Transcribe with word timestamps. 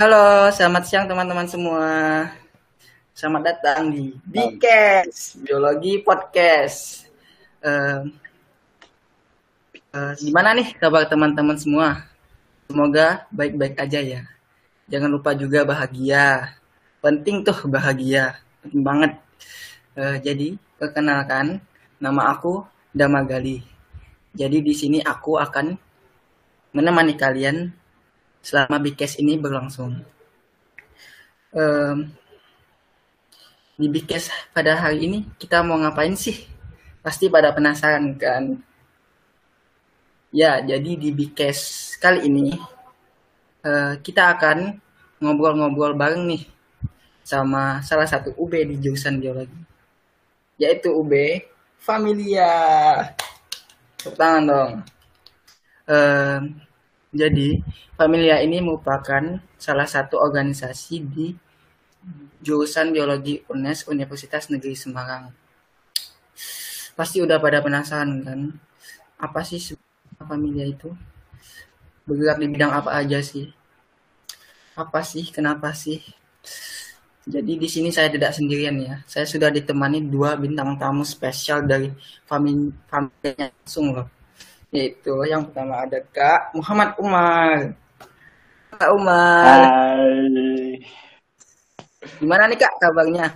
Halo, 0.00 0.48
selamat 0.48 0.88
siang 0.88 1.04
teman-teman 1.04 1.44
semua. 1.44 1.84
Selamat 3.12 3.52
datang 3.52 3.92
di 3.92 4.16
Bikes 4.24 5.36
Biologi 5.44 6.00
Podcast. 6.00 7.04
Uh, 7.60 8.08
uh, 9.92 10.16
gimana 10.16 10.56
nih 10.56 10.72
kabar 10.80 11.04
teman-teman 11.04 11.60
semua? 11.60 12.08
Semoga 12.64 13.28
baik-baik 13.28 13.76
aja 13.76 14.00
ya. 14.00 14.24
Jangan 14.88 15.12
lupa 15.12 15.36
juga 15.36 15.68
bahagia. 15.68 16.56
Penting 17.04 17.44
tuh 17.44 17.68
bahagia, 17.68 18.40
penting 18.64 18.80
banget. 18.80 19.12
Uh, 20.00 20.16
jadi 20.16 20.56
perkenalkan, 20.80 21.60
nama 22.00 22.32
aku 22.32 22.64
Damagali. 22.96 23.60
Jadi 24.32 24.64
di 24.64 24.72
sini 24.72 25.04
aku 25.04 25.36
akan 25.36 25.76
menemani 26.72 27.20
kalian 27.20 27.76
selama 28.40 28.80
Bikes 28.80 29.20
ini 29.20 29.36
berlangsung. 29.36 30.00
Um, 31.50 32.12
di 33.80 33.88
Bikes 33.88 34.28
pada 34.52 34.76
hari 34.76 35.08
ini 35.08 35.18
kita 35.40 35.64
mau 35.64 35.80
ngapain 35.80 36.12
sih? 36.16 36.36
Pasti 37.00 37.32
pada 37.32 37.52
penasaran 37.56 38.16
kan? 38.20 38.60
Ya, 40.30 40.60
jadi 40.60 40.96
di 40.96 41.10
Bikes 41.12 41.94
kali 41.96 42.28
ini 42.28 42.54
uh, 43.64 43.96
kita 44.00 44.36
akan 44.36 44.80
ngobrol-ngobrol 45.20 45.96
bareng 45.96 46.24
nih 46.28 46.44
sama 47.20 47.84
salah 47.84 48.08
satu 48.08 48.32
UB 48.40 48.52
di 48.64 48.80
jurusan 48.80 49.20
biologi, 49.20 49.60
yaitu 50.56 50.90
UB 50.90 51.12
Familia. 51.80 52.52
Tepuk 53.96 54.16
tangan 54.16 54.44
dong. 54.44 54.72
Uh, 55.88 56.40
jadi, 57.10 57.58
Familia 57.98 58.38
ini 58.38 58.62
merupakan 58.62 59.42
salah 59.58 59.84
satu 59.90 60.22
organisasi 60.22 60.94
di 61.02 61.34
jurusan 62.38 62.94
biologi 62.94 63.42
UNES 63.50 63.90
Universitas 63.90 64.46
Negeri 64.46 64.78
Semarang. 64.78 65.34
Pasti 66.94 67.18
udah 67.18 67.42
pada 67.42 67.58
penasaran 67.60 68.22
kan, 68.22 68.40
apa 69.18 69.42
sih 69.42 69.58
Familia 70.22 70.70
itu? 70.70 70.94
Bergerak 72.06 72.38
di 72.38 72.46
bidang 72.46 72.72
apa 72.78 72.94
aja 72.94 73.18
sih? 73.18 73.50
Apa 74.78 75.02
sih? 75.02 75.26
Kenapa 75.34 75.74
sih? 75.74 75.98
Jadi 77.26 77.58
di 77.58 77.68
sini 77.68 77.90
saya 77.90 78.06
tidak 78.06 78.38
sendirian 78.38 78.78
ya. 78.78 79.02
Saya 79.04 79.26
sudah 79.26 79.50
ditemani 79.50 80.06
dua 80.06 80.38
bintang 80.38 80.78
tamu 80.78 81.02
spesial 81.02 81.66
dari 81.66 81.90
familinya 82.24 83.50
langsung 83.50 83.98
loh 83.98 84.19
yaitu 84.70 85.14
yang 85.26 85.42
pertama 85.50 85.82
ada 85.82 85.98
Kak 86.14 86.54
Muhammad 86.54 86.90
Umar. 87.02 87.74
Kak 88.70 88.90
Umar. 88.94 89.60
Hai. 89.66 90.78
Gimana 92.22 92.46
nih 92.46 92.58
Kak 92.58 92.74
kabarnya? 92.78 93.26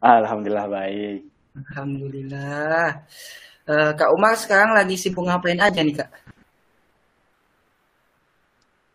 Alhamdulillah 0.00 0.66
baik. 0.68 1.20
Alhamdulillah. 1.56 3.04
Uh, 3.68 3.92
Kak 3.92 4.10
Umar 4.16 4.34
sekarang 4.40 4.72
lagi 4.72 4.96
sibuk 4.96 5.28
ngapain 5.28 5.60
aja 5.60 5.80
nih 5.84 6.00
Kak? 6.00 6.10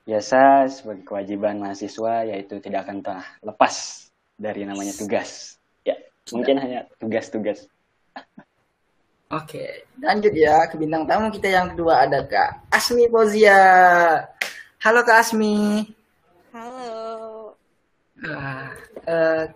Biasa 0.02 0.66
sebagai 0.66 1.05
kewajiban 1.05 1.61
mahasiswa 1.61 2.25
yaitu 2.25 2.57
tidak 2.57 2.89
akan 2.89 3.05
pernah 3.05 3.27
lepas 3.45 4.07
dari 4.33 4.66
namanya 4.66 4.97
tugas. 4.97 5.61
Ya, 5.85 5.94
mungkin 6.33 6.57
hanya 6.57 6.89
tugas-tugas. 6.97 7.69
Oke, 9.32 9.88
lanjut 10.04 10.36
ya 10.36 10.68
ke 10.68 10.76
bintang 10.76 11.08
tamu 11.08 11.32
kita 11.32 11.48
yang 11.48 11.72
kedua 11.72 12.04
ada 12.04 12.20
Kak 12.20 12.68
Asmi 12.68 13.08
Pozia. 13.08 13.64
Halo 14.84 15.08
Kak 15.08 15.24
Asmi. 15.24 15.88
Halo. 16.52 17.56
Nah, 18.20 18.75
uh, 19.08 19.47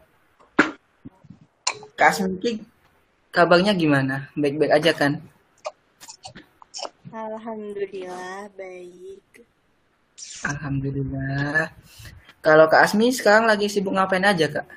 Kak 2.00 2.08
Asmi 2.08 2.64
kabarnya 3.36 3.76
gimana? 3.76 4.32
Baik-baik 4.40 4.80
aja 4.80 4.96
kan? 4.96 5.20
Alhamdulillah 7.12 8.48
baik. 8.56 9.44
Alhamdulillah. 10.56 11.68
Kalau 12.40 12.72
Kak 12.72 12.88
Asmi 12.88 13.12
sekarang 13.12 13.44
lagi 13.44 13.68
sibuk 13.68 13.92
ngapain 13.92 14.24
aja 14.24 14.48
Kak? 14.48 14.68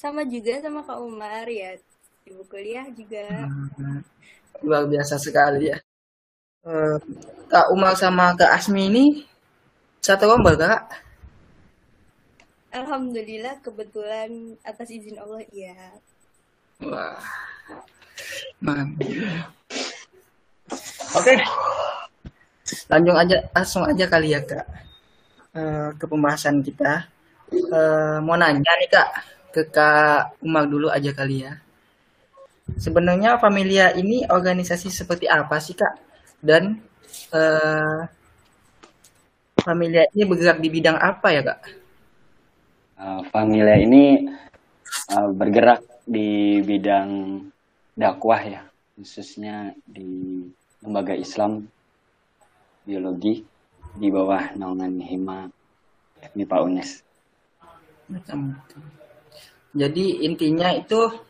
Sama 0.00 0.24
juga 0.24 0.64
sama 0.64 0.80
Kak 0.80 0.96
Umar 0.96 1.44
ya 1.44 1.76
ibu 2.30 2.42
kuliah 2.46 2.86
juga. 2.94 3.26
Hmm, 3.50 4.00
luar 4.62 4.86
biasa 4.86 5.18
sekali 5.18 5.74
ya. 5.74 5.78
Uh, 6.62 6.96
Kak 7.50 7.72
Umar 7.74 7.98
sama 7.98 8.36
Kak 8.38 8.54
Asmi 8.54 8.86
ini 8.86 9.04
satu 10.00 10.24
lomba 10.24 10.56
kak? 10.56 10.82
Alhamdulillah 12.72 13.60
kebetulan 13.60 14.56
atas 14.64 14.88
izin 14.88 15.18
Allah 15.20 15.44
iya. 15.52 15.76
Wah, 16.80 17.20
mantap. 18.62 19.52
Oke, 21.18 21.34
lanjut 22.86 23.14
aja 23.18 23.36
langsung 23.52 23.82
aja 23.82 24.06
kali 24.06 24.32
ya 24.32 24.40
kak 24.46 24.66
uh, 25.58 25.90
ke 25.98 26.04
pembahasan 26.06 26.62
kita. 26.62 27.10
Uh, 27.50 28.22
mau 28.22 28.38
nanya 28.38 28.72
nih 28.78 28.88
kak 28.88 29.08
ke 29.50 29.62
kak 29.68 30.38
Umar 30.40 30.64
dulu 30.70 30.88
aja 30.88 31.10
kali 31.10 31.44
ya. 31.44 31.58
Sebenarnya 32.76 33.40
Familia 33.40 33.90
ini 33.96 34.22
organisasi 34.28 34.92
seperti 34.92 35.26
apa 35.26 35.58
sih 35.58 35.74
kak? 35.74 35.94
Dan 36.38 36.78
uh, 37.34 38.04
Familia 39.60 40.08
ini 40.14 40.22
bergerak 40.24 40.58
di 40.62 40.68
bidang 40.72 40.96
apa 40.96 41.28
ya 41.34 41.42
kak? 41.44 41.60
Uh, 43.00 43.20
Familia 43.32 43.76
ini 43.80 44.28
uh, 45.16 45.30
bergerak 45.32 45.84
di 46.04 46.60
bidang 46.64 47.40
dakwah 47.96 48.40
ya, 48.40 48.62
khususnya 48.96 49.72
di 49.84 50.44
lembaga 50.80 51.12
Islam 51.12 51.68
biologi 52.88 53.44
di 53.94 54.08
bawah 54.08 54.56
naungan 54.56 54.96
Hima 55.02 55.38
MIPA 56.32 56.56
UNES. 56.64 56.90
Jadi 59.70 60.26
intinya 60.26 60.74
itu 60.74 61.29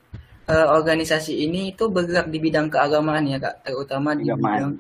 uh, 0.51 0.67
organisasi 0.75 1.47
ini 1.47 1.71
itu 1.71 1.87
bergerak 1.87 2.27
di 2.27 2.39
bidang 2.43 2.67
keagamaan 2.67 3.25
ya 3.31 3.39
kak, 3.39 3.63
terutama 3.63 4.19
di 4.19 4.27
Agamaan. 4.27 4.43
bidang 4.43 4.73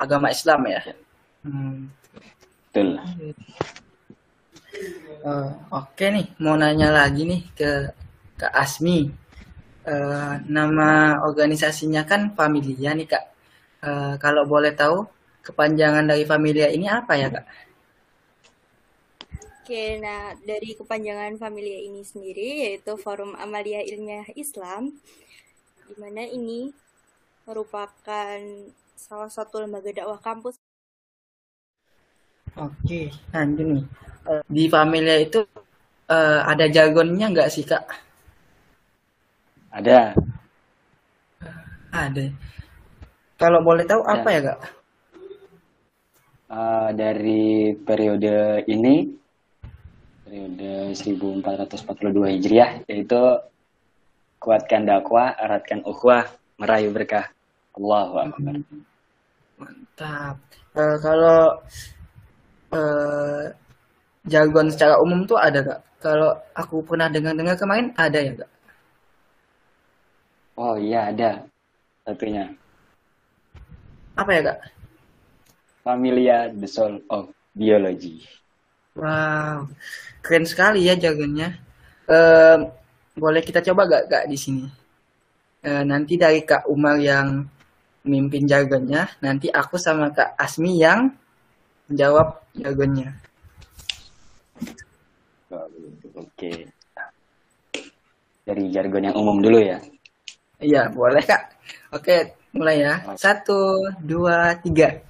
agama 0.00 0.26
Islam 0.32 0.60
ya. 0.66 0.80
Hmm. 1.44 1.92
Betul. 2.72 2.88
Uh, 5.22 5.52
Oke 5.70 6.08
okay 6.08 6.08
nih, 6.10 6.26
mau 6.40 6.56
nanya 6.56 6.88
lagi 6.90 7.28
nih 7.28 7.42
ke 7.52 7.70
ke 8.40 8.46
Asmi. 8.48 9.12
Uh, 9.82 10.38
nama 10.46 11.18
organisasinya 11.26 12.06
kan 12.06 12.32
Familia 12.32 12.96
nih 12.96 13.06
kak. 13.06 13.24
Uh, 13.82 14.14
kalau 14.22 14.46
boleh 14.46 14.72
tahu 14.72 15.04
kepanjangan 15.42 16.06
dari 16.06 16.22
Familia 16.22 16.70
ini 16.70 16.86
apa 16.86 17.18
ya 17.18 17.28
kak? 17.28 17.44
Oke, 19.62 19.94
nah 20.02 20.34
dari 20.42 20.74
kepanjangan 20.74 21.38
Familia 21.38 21.86
ini 21.86 22.02
sendiri 22.02 22.66
yaitu 22.66 22.98
Forum 22.98 23.38
Amalia 23.38 23.78
Ilmiah 23.78 24.26
Islam, 24.34 24.90
di 25.86 25.94
mana 26.02 26.26
ini 26.26 26.74
merupakan 27.46 28.42
salah 28.98 29.30
satu 29.30 29.62
lembaga 29.62 29.94
dakwah 29.94 30.18
kampus. 30.18 30.58
Oke, 32.58 33.14
nah 33.30 33.46
gini, 33.46 33.86
eh, 34.26 34.42
di 34.50 34.66
Familia 34.66 35.22
itu 35.22 35.46
uh, 36.10 36.42
ada 36.42 36.66
jargonnya 36.66 37.30
nggak 37.30 37.52
sih 37.54 37.62
kak? 37.62 37.86
Ada. 39.70 40.18
Ada. 41.94 42.34
Kalau 43.38 43.62
boleh 43.62 43.86
tahu 43.86 44.02
apa 44.10 44.26
ya 44.26 44.40
kak? 44.42 44.60
Uh, 46.50 46.90
dari 46.98 47.78
periode 47.78 48.66
ini 48.66 49.21
periode 50.32 50.96
1442 50.96 52.32
Hijriah 52.40 52.80
yaitu 52.88 53.20
kuatkan 54.40 54.88
dakwah, 54.88 55.36
eratkan 55.36 55.84
ukhuwah, 55.84 56.24
merayu 56.56 56.88
berkah. 56.88 57.28
Allahu 57.76 58.16
akbar. 58.16 58.56
Mantap. 59.60 60.40
Uh, 60.72 60.96
kalau 61.04 61.60
uh, 62.72 63.44
jargon 64.24 64.72
secara 64.72 64.96
umum 65.04 65.28
tuh 65.28 65.36
ada 65.36 65.60
kak. 65.60 65.80
Kalau 66.00 66.32
aku 66.56 66.80
pernah 66.80 67.12
dengar-dengar 67.12 67.60
kemarin 67.60 67.92
ada 68.00 68.16
ya 68.16 68.32
kak. 68.32 68.50
Oh 70.56 70.80
iya 70.80 71.12
ada 71.12 71.44
satunya. 72.08 72.48
Apa 74.16 74.30
ya 74.32 74.40
kak? 74.48 74.58
Familia 75.84 76.48
the 76.48 76.64
Soul 76.64 77.04
of 77.12 77.36
Biology. 77.52 78.41
Wow, 78.92 79.72
keren 80.20 80.44
sekali 80.44 80.84
ya 80.84 80.92
jargonnya. 80.92 81.56
Uh, 82.04 82.68
boleh 83.16 83.40
kita 83.40 83.64
coba 83.64 83.88
gak 83.88 84.04
kak 84.12 84.24
di 84.28 84.36
sini? 84.36 84.68
Uh, 85.64 85.80
nanti 85.88 86.20
dari 86.20 86.44
kak 86.44 86.68
Umar 86.68 87.00
yang 87.00 87.48
mimpin 88.04 88.44
jargonnya, 88.44 89.08
nanti 89.24 89.48
aku 89.48 89.80
sama 89.80 90.12
kak 90.12 90.36
Asmi 90.36 90.76
yang 90.76 91.08
jawab 91.88 92.44
jargonnya. 92.52 93.16
Oke. 96.12 96.68
Dari 98.44 98.64
jargon 98.74 99.08
yang 99.08 99.16
umum 99.16 99.40
dulu 99.40 99.56
ya. 99.62 99.78
Iya, 100.60 100.92
boleh 100.92 101.22
kak. 101.24 101.42
Oke, 101.96 102.36
mulai 102.52 102.84
ya. 102.84 102.94
Satu, 103.16 103.88
dua, 104.04 104.58
tiga. 104.60 105.00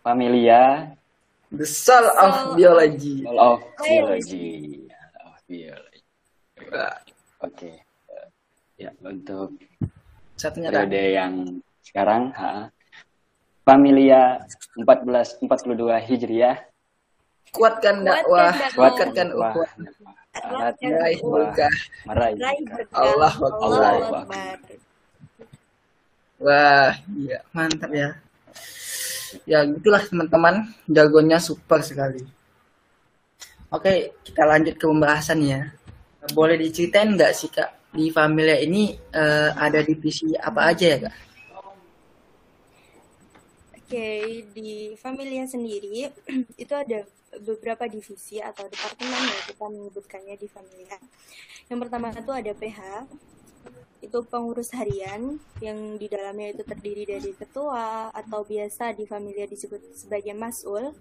Familia 0.00 0.96
The 1.50 1.66
soul 1.66 2.06
of 2.14 2.54
biology. 2.54 3.26
Soul 3.26 3.38
of 3.38 3.58
Biology. 3.74 4.86
Of 5.18 5.38
Biology. 5.50 6.02
Oke. 7.42 7.70
Ya, 8.78 8.94
untuk 9.02 9.58
Satunya 10.38 10.72
periode 10.72 11.02
yang 11.12 11.32
sekarang, 11.84 12.32
ha, 12.32 12.72
Familia 13.66 14.40
1442 14.78 16.00
Hijriah. 16.00 16.56
Kuatkan 17.52 18.06
dakwah, 18.06 18.54
dakwah. 18.54 18.94
kuatkan 18.94 19.28
Wah, 19.34 19.52
ukhuwah. 19.52 19.70
Eratkan 20.30 20.90
Meraih 20.94 21.18
berkah. 21.20 21.74
meraih. 22.06 22.38
Allahu 22.94 23.42
Akbar. 23.50 24.58
Wah, 26.40 26.94
iya 27.18 27.38
mantap 27.52 27.90
ya. 27.90 28.16
Ya 29.46 29.62
gitulah 29.66 30.02
teman-teman, 30.02 30.70
jagonya 30.88 31.38
super 31.38 31.80
sekali. 31.84 32.22
Oke, 33.70 34.18
kita 34.26 34.42
lanjut 34.46 34.74
ke 34.74 34.84
pembahasan 34.86 35.46
ya. 35.46 35.70
Boleh 36.34 36.58
diceritain 36.58 37.14
nggak 37.14 37.32
sih 37.32 37.48
kak 37.48 37.94
di 37.94 38.10
Familia 38.10 38.58
ini 38.58 38.94
eh, 38.94 39.50
ada 39.54 39.78
divisi 39.82 40.34
apa 40.34 40.74
aja 40.74 40.86
ya 40.86 40.98
kak? 41.06 41.16
Oke, 43.78 44.06
di 44.54 44.94
Familia 44.98 45.46
sendiri 45.46 46.06
itu 46.62 46.74
ada 46.74 47.06
beberapa 47.42 47.86
divisi 47.86 48.42
atau 48.42 48.66
departemen 48.66 49.22
ya 49.22 49.40
kita 49.54 49.66
menyebutkannya 49.70 50.34
di 50.34 50.46
Familia. 50.50 50.98
Yang 51.70 51.78
pertama 51.86 52.10
itu 52.10 52.32
ada 52.34 52.52
PH, 52.54 52.78
itu 54.00 54.18
pengurus 54.24 54.72
harian 54.72 55.36
yang 55.60 56.00
di 56.00 56.08
dalamnya 56.08 56.56
itu 56.56 56.64
terdiri 56.64 57.04
dari 57.04 57.32
ketua 57.36 58.08
atau 58.10 58.44
biasa 58.44 58.96
di 58.96 59.04
Familia 59.04 59.44
disebut 59.44 59.80
sebagai 59.92 60.32
masul. 60.32 60.96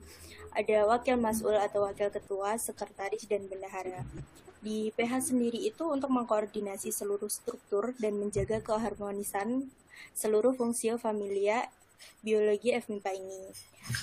Ada 0.52 0.84
wakil 0.90 1.16
masul 1.16 1.56
atau 1.56 1.86
wakil 1.88 2.12
ketua, 2.12 2.60
sekretaris 2.60 3.24
dan 3.30 3.48
bendahara. 3.48 4.04
Di 4.60 4.92
PH 4.92 5.32
sendiri 5.32 5.62
itu 5.64 5.88
untuk 5.88 6.12
mengkoordinasi 6.12 6.92
seluruh 6.92 7.32
struktur 7.32 7.96
dan 7.96 8.20
menjaga 8.20 8.60
keharmonisan 8.60 9.72
seluruh 10.12 10.52
fungsi 10.52 10.92
Familia 11.00 11.64
biologi 12.20 12.76
FMIPA 12.76 13.12
ini. 13.16 13.42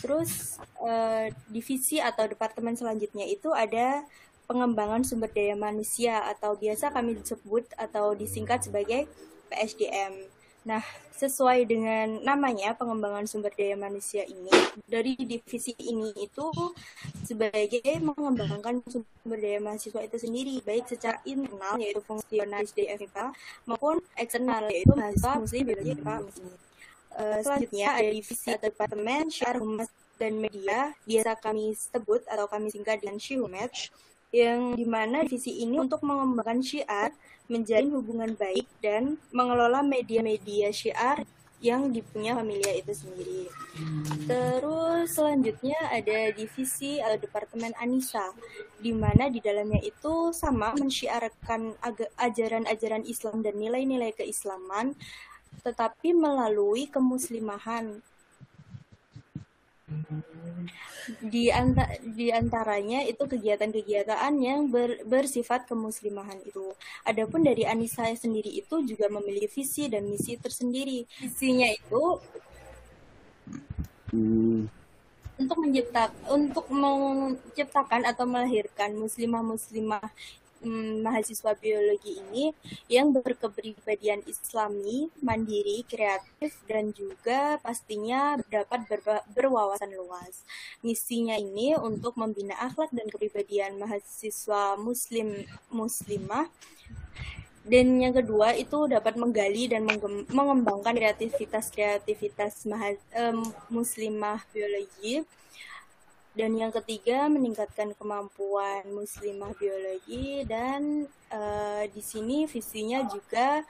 Terus 0.00 0.56
eh, 0.84 1.32
divisi 1.52 2.00
atau 2.00 2.24
departemen 2.24 2.76
selanjutnya 2.76 3.28
itu 3.28 3.52
ada 3.52 4.04
pengembangan 4.46 5.02
sumber 5.02 5.28
daya 5.28 5.58
manusia 5.58 6.22
atau 6.24 6.54
biasa 6.54 6.94
kami 6.94 7.18
disebut 7.18 7.66
atau 7.76 8.14
disingkat 8.14 8.64
sebagai 8.64 9.10
PSDM. 9.50 10.30
Nah, 10.66 10.82
sesuai 11.14 11.62
dengan 11.70 12.18
namanya 12.26 12.74
pengembangan 12.74 13.26
sumber 13.30 13.54
daya 13.54 13.78
manusia 13.78 14.26
ini, 14.26 14.50
dari 14.86 15.14
divisi 15.14 15.74
ini 15.78 16.10
itu 16.18 16.50
sebagai 17.22 17.82
mengembangkan 18.02 18.82
sumber 18.86 19.38
daya 19.38 19.62
mahasiswa 19.62 20.02
itu 20.02 20.18
sendiri, 20.18 20.58
baik 20.66 20.90
secara 20.90 21.22
internal 21.22 21.78
yaitu 21.78 22.02
fungsionalis 22.02 22.74
di 22.74 22.90
FMIPA 22.90 23.30
maupun 23.70 24.02
eksternal 24.18 24.66
yaitu 24.70 24.90
mahasiswa 24.94 25.38
muslim 25.38 25.62
biologi 25.62 25.94
muslim. 26.02 26.50
Eh, 27.16 27.40
selanjutnya 27.40 27.88
ada 27.96 28.10
divisi 28.12 28.48
atau 28.52 28.68
departemen 28.68 29.32
syiar 29.32 29.56
humas 29.56 29.88
dan 30.20 30.36
media 30.40 30.92
biasa 31.04 31.36
kami 31.40 31.76
sebut 31.76 32.24
atau 32.28 32.48
kami 32.48 32.72
singkat 32.72 33.04
dengan 33.04 33.20
Syihumet 33.20 33.92
yang 34.36 34.76
di 34.76 34.84
mana 34.84 35.24
divisi 35.24 35.64
ini 35.64 35.80
untuk 35.80 36.04
mengembangkan 36.04 36.60
syiar 36.60 37.16
menjalin 37.48 37.88
hubungan 37.96 38.36
baik 38.36 38.68
dan 38.84 39.16
mengelola 39.32 39.80
media-media 39.80 40.68
syiar 40.68 41.24
yang 41.64 41.88
dipunya 41.88 42.36
familia 42.36 42.68
itu 42.76 42.92
sendiri. 42.92 43.48
Terus 44.28 45.16
selanjutnya 45.16 45.78
ada 45.88 46.36
divisi 46.36 47.00
atau 47.00 47.16
departemen 47.16 47.72
Anisa, 47.80 48.36
di 48.76 48.92
mana 48.92 49.32
di 49.32 49.40
dalamnya 49.40 49.80
itu 49.80 50.36
sama 50.36 50.76
mensyiarkan 50.76 51.80
ajaran-ajaran 52.20 53.08
Islam 53.08 53.40
dan 53.40 53.56
nilai-nilai 53.56 54.12
keislaman, 54.12 54.92
tetapi 55.64 56.12
melalui 56.12 56.92
kemuslimahan. 56.92 58.04
Di, 61.32 61.44
anta- 61.60 61.92
di 62.18 62.26
antaranya 62.40 62.98
itu 63.10 63.22
kegiatan-kegiatan 63.32 64.34
yang 64.48 64.60
ber- 64.74 65.02
bersifat 65.06 65.60
kemuslimahan 65.70 66.40
itu. 66.50 66.66
Adapun 67.10 67.40
dari 67.48 67.62
Anissa 67.72 68.04
sendiri 68.24 68.50
itu 68.60 68.76
juga 68.90 69.06
memiliki 69.16 69.48
visi 69.56 69.84
dan 69.92 70.02
misi 70.10 70.32
tersendiri. 70.44 71.06
Visinya 71.22 71.68
itu 71.70 72.02
Hmm, 74.10 74.66
untuk 75.36 75.58
mencipta 75.62 76.02
untuk 76.36 76.66
menciptakan 76.72 78.02
atau 78.10 78.24
melahirkan 78.24 78.90
muslimah-muslimah 79.02 80.08
mm, 80.66 81.06
mahasiswa 81.06 81.54
biologi 81.54 82.18
ini 82.18 82.50
yang 82.90 83.14
berkepribadian 83.14 84.26
islami, 84.26 85.06
mandiri, 85.22 85.86
kreatif 85.86 86.58
dan 86.66 86.90
juga 86.90 87.62
pastinya 87.62 88.34
dapat 88.50 88.82
berba- 88.90 89.24
berwawasan 89.30 89.94
luas. 89.94 90.42
Misinya 90.82 91.38
ini 91.38 91.78
untuk 91.78 92.18
membina 92.18 92.58
akhlak 92.58 92.90
dan 92.90 93.06
kepribadian 93.06 93.78
mahasiswa 93.78 94.74
muslim 94.74 95.46
muslimah 95.70 96.50
dan 97.66 97.98
yang 97.98 98.14
kedua 98.14 98.54
itu 98.54 98.86
dapat 98.86 99.18
menggali 99.18 99.66
dan 99.66 99.82
mengembangkan 100.30 100.94
kreativitas-kreativitas 100.94 102.62
maha- 102.70 103.02
em, 103.10 103.42
muslimah 103.66 104.38
biologi. 104.54 105.26
Dan 106.36 106.52
yang 106.52 106.68
ketiga 106.68 107.32
meningkatkan 107.32 107.96
kemampuan 107.96 108.84
muslimah 108.92 109.56
biologi 109.56 110.44
dan 110.44 111.08
eh, 111.32 111.84
di 111.88 112.02
sini 112.04 112.44
visinya 112.44 113.00
juga 113.08 113.64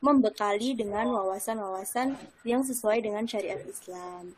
membekali 0.00 0.72
dengan 0.72 1.10
wawasan-wawasan 1.12 2.16
yang 2.48 2.64
sesuai 2.64 3.04
dengan 3.04 3.28
syariat 3.28 3.60
Islam. 3.60 4.32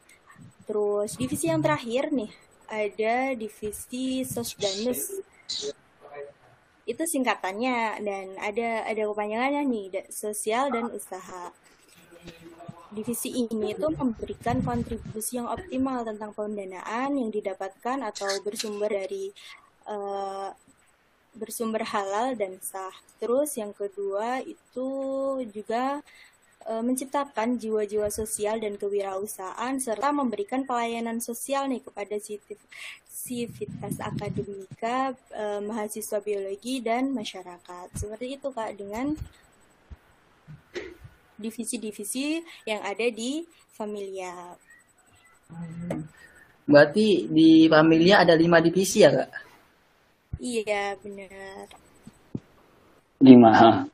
Terus 0.67 1.15
divisi 1.15 1.47
yang 1.47 1.63
terakhir 1.63 2.11
nih 2.11 2.33
ada 2.67 3.39
divisi 3.39 4.27
Sosdanus 4.27 5.23
itu 6.91 7.03
singkatannya 7.07 8.03
dan 8.03 8.27
ada 8.41 8.83
ada 8.83 9.03
kepanjangannya 9.07 9.63
nih 9.63 9.87
sosial 10.11 10.75
dan 10.75 10.91
usaha. 10.91 11.55
Divisi 12.91 13.31
ini 13.31 13.71
itu 13.71 13.87
memberikan 13.95 14.59
kontribusi 14.67 15.39
yang 15.39 15.47
optimal 15.47 16.03
tentang 16.03 16.35
pendanaan 16.35 17.15
yang 17.15 17.31
didapatkan 17.31 18.03
atau 18.03 18.27
bersumber 18.43 18.91
dari 18.91 19.31
eh, 19.87 20.51
bersumber 21.39 21.87
halal 21.87 22.35
dan 22.35 22.59
sah. 22.59 22.91
Terus 23.23 23.55
yang 23.55 23.71
kedua 23.71 24.43
itu 24.43 24.91
juga 25.55 26.03
eh, 26.67 26.83
menciptakan 26.83 27.63
jiwa-jiwa 27.63 28.11
sosial 28.11 28.59
dan 28.59 28.75
kewirausahaan 28.75 29.79
serta 29.79 30.11
memberikan 30.11 30.67
pelayanan 30.67 31.23
sosial 31.23 31.71
nih 31.71 31.87
kepada 31.87 32.19
sivitas 33.07 34.03
akademika 34.03 35.15
eh, 35.31 35.63
mahasiswa 35.63 36.19
biologi 36.19 36.83
dan 36.83 37.15
masyarakat. 37.15 37.87
Seperti 37.95 38.35
itu 38.35 38.51
Kak 38.51 38.75
dengan 38.75 39.15
divisi-divisi 41.41 42.45
yang 42.69 42.85
ada 42.85 43.09
di 43.09 43.43
Familia. 43.73 44.55
Berarti 46.69 47.27
di 47.27 47.67
Familia 47.67 48.23
ada 48.23 48.37
lima 48.37 48.61
divisi 48.61 49.01
ya 49.03 49.11
kak? 49.11 49.31
Iya, 50.39 50.95
benar. 51.01 51.67
lima. 53.21 53.85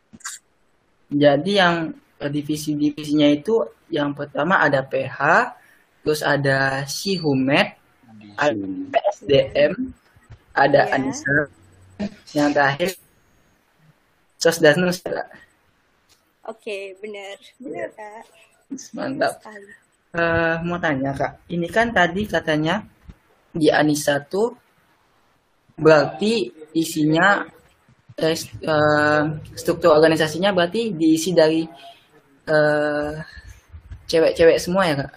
Jadi 1.11 1.53
yang 1.59 1.91
divisi-divisinya 2.19 3.29
itu 3.31 3.67
yang 3.91 4.15
pertama 4.15 4.63
ada 4.63 4.83
PH, 4.83 5.19
terus 6.03 6.23
ada 6.23 6.87
Sihumet, 6.87 7.79
ada 8.39 8.65
PSDM, 8.91 9.91
ada 10.55 10.81
Iya. 10.87 10.95
Anissa, 10.95 11.37
yang 12.35 12.51
terakhir 12.55 12.95
Sosdanus 14.39 15.03
ya, 15.03 15.23
Kak. 15.23 15.29
Oke, 16.47 16.95
benar. 17.03 17.37
Benar, 17.63 17.89
Kak. 17.99 18.25
Mantap. 18.97 19.35
Eh, 20.17 20.57
mau 20.65 20.79
tanya 20.81 21.13
kak, 21.13 21.33
ini 21.55 21.69
kan 21.69 21.93
tadi 21.93 22.25
katanya 22.25 22.81
di 23.53 23.69
Anissa 23.69 24.17
tuh 24.33 24.49
berarti 25.77 26.33
isinya 26.83 27.45
eh, 28.17 28.37
st- 28.41 28.61
eh, 28.65 29.23
struktur 29.61 29.91
organisasinya 29.93 30.51
berarti 30.57 30.81
diisi 30.97 31.31
dari 31.37 31.63
eh, 32.49 33.13
cewek-cewek 34.11 34.59
semua 34.65 34.83
ya 34.89 34.95
kak? 35.05 35.13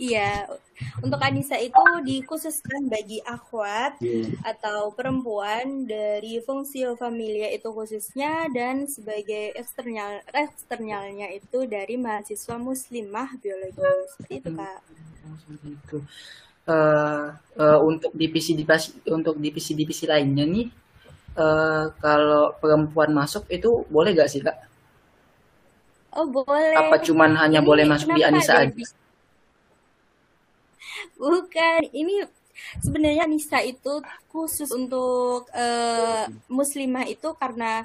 Iya, 0.00 0.48
Untuk 1.00 1.20
Anissa 1.20 1.56
itu 1.56 1.84
dikhususkan 2.04 2.88
bagi 2.88 3.20
akhwat 3.24 4.00
atau 4.44 4.92
perempuan 4.92 5.88
dari 5.88 6.40
fungsi 6.44 6.84
familia 6.96 7.48
itu 7.52 7.68
khususnya 7.72 8.48
dan 8.52 8.84
sebagai 8.84 9.56
eksternal 9.56 10.20
eksternalnya 10.32 11.32
itu 11.32 11.64
dari 11.64 11.96
mahasiswa 11.96 12.56
muslimah 12.60 13.36
biologi. 13.40 13.80
Seperti 14.16 14.34
itu, 14.40 14.50
Kak. 14.56 14.80
Eh, 16.70 17.26
eh, 17.56 17.78
untuk 17.82 18.12
divisi 18.14 18.52
divisi 18.54 18.94
untuk 19.10 19.34
divisi 19.40 19.72
divisi 19.74 20.04
lainnya 20.06 20.44
nih 20.46 20.68
eh, 21.34 21.84
kalau 21.98 22.54
perempuan 22.60 23.10
masuk 23.10 23.48
itu 23.50 23.82
boleh 23.90 24.12
gak 24.14 24.30
sih 24.30 24.44
kak? 24.44 24.54
Oh 26.14 26.26
boleh. 26.28 26.76
Apa 26.76 27.00
cuman 27.02 27.34
hanya 27.40 27.64
Ini 27.64 27.66
boleh 27.66 27.84
masuk 27.88 28.12
di 28.12 28.22
Anissa 28.22 28.60
aja? 28.60 28.86
Bukan, 31.18 31.80
ini 31.92 32.24
sebenarnya 32.84 33.24
Nisa 33.28 33.58
itu 33.64 34.02
khusus 34.32 34.70
untuk 34.72 35.48
eh, 35.54 36.24
muslimah 36.50 37.04
itu 37.08 37.28
karena 37.40 37.84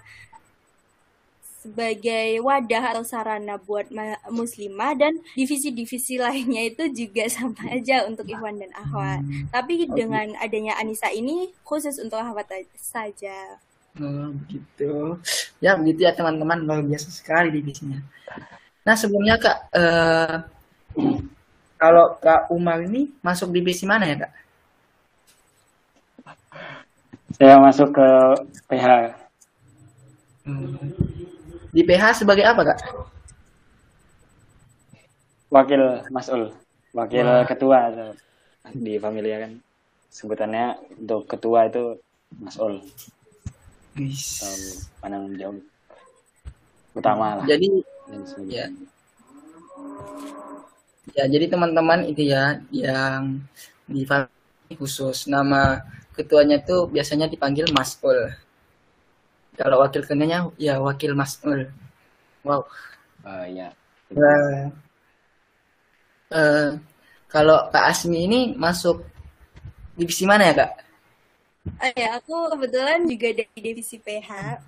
sebagai 1.64 2.30
wadah 2.48 2.84
atau 2.94 3.04
sarana 3.12 3.56
buat 3.68 3.88
ma- 3.98 4.22
muslimah 4.40 4.92
dan 5.02 5.14
divisi-divisi 5.40 6.14
lainnya 6.26 6.62
itu 6.72 6.84
juga 7.00 7.24
sama 7.38 7.62
aja 7.76 7.98
untuk 8.10 8.26
Ikhwan 8.34 8.56
dan 8.62 8.72
Akhwat. 8.84 9.22
Tapi 9.56 9.74
dengan 10.00 10.28
adanya 10.46 10.74
Anissa 10.82 11.10
ini 11.22 11.38
khusus 11.70 11.96
untuk 12.04 12.20
Akhwat 12.22 12.48
a- 12.58 12.70
saja. 12.94 13.38
Oh, 13.96 14.28
begitu. 14.44 14.92
Ya 15.64 15.72
begitu 15.80 16.00
ya 16.04 16.12
teman-teman 16.12 16.60
luar 16.68 16.82
biasa 16.84 17.08
sekali 17.20 17.48
divisinya. 17.56 18.00
Nah 18.88 18.96
sebelumnya 19.00 19.36
kak 19.44 19.58
eh, 19.80 20.36
kalau 21.75 22.15
kak 22.20 22.48
Umar 22.51 22.82
ini 22.84 23.12
masuk 23.20 23.51
divisi 23.51 23.84
mana 23.88 24.08
ya 24.08 24.15
kak? 24.25 24.32
Saya 27.36 27.60
masuk 27.60 27.91
ke 27.96 28.08
PH 28.72 28.86
Hmm. 30.46 30.77
Di 31.74 31.82
PH 31.82 32.22
sebagai 32.22 32.46
apa 32.46 32.62
kak? 32.62 32.79
wakil 35.55 36.03
masul, 36.12 36.51
wakil 36.91 37.24
Wah. 37.24 37.48
ketua 37.48 37.88
atau 37.88 38.10
di 38.75 39.00
familia 39.00 39.48
kan 39.48 39.51
sebutannya 40.12 40.75
untuk 41.00 41.32
ketua 41.32 41.72
itu 41.72 41.96
masul 42.44 42.84
atau 43.96 44.53
penanggung 45.00 45.36
jawab 45.39 45.58
utama 46.91 47.39
lah. 47.39 47.46
Jadi 47.48 47.67
ya 48.51 48.67
ya 51.14 51.30
jadi 51.30 51.46
teman-teman 51.52 52.10
itu 52.10 52.26
ya 52.34 52.58
yang 52.74 53.46
di 53.86 54.02
khusus 54.74 55.30
nama 55.30 55.86
ketuanya 56.16 56.58
tuh 56.64 56.88
biasanya 56.90 57.30
dipanggil 57.30 57.70
Masul. 57.76 58.34
Kalau 59.56 59.84
wakil 59.84 60.02
ketuanya 60.02 60.50
ya 60.58 60.82
wakil 60.82 61.14
Masul. 61.14 61.70
Wow. 62.42 62.66
Oh, 63.26 63.46
ya. 63.46 63.74
Nah, 64.14 64.70
eh, 66.32 66.70
kalau 67.30 67.70
Kak 67.70 67.86
Asmi 67.92 68.26
ini 68.26 68.40
masuk 68.56 69.04
divisi 69.98 70.24
mana 70.24 70.50
ya 70.50 70.54
Kak? 70.56 70.72
Oh 71.82 71.92
ya, 71.98 72.10
aku 72.22 72.36
kebetulan 72.54 73.10
juga 73.10 73.28
dari 73.42 73.60
divisi 73.60 73.98
PH 73.98 74.62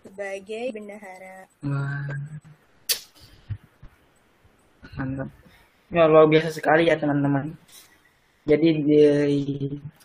sebagai 0.00 0.64
bendahara. 0.72 1.44
Wah. 1.60 2.08
Mantap. 4.96 5.28
Ya, 5.86 6.10
luar 6.10 6.26
biasa 6.26 6.50
sekali 6.50 6.90
ya 6.90 6.98
teman-teman. 6.98 7.54
Jadi 8.42 8.68
di 8.82 9.02